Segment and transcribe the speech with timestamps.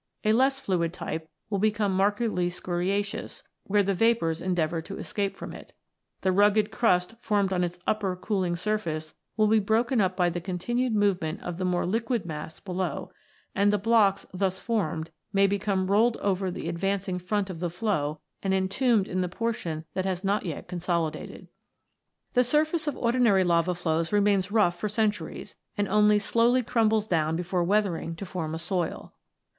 [0.25, 5.53] A less fluid type will become markedly scoriaceous, where the vapours endeavour to escape from
[5.53, 5.73] it;
[6.21, 10.41] the rugged crust formed on its upper cooling surface will be broken up by the
[10.41, 13.11] continued movement of the more liquid mass below,
[13.53, 18.19] and the blocks thus formed may become rolled over the advancing front of the flow
[18.41, 21.47] and entombed in the portion that has not yet consolidated.
[22.33, 27.35] The surface of ordinary lava flows remains rough for centuries, and only slowly crumbles down
[27.35, 29.13] before weathering to form a soil.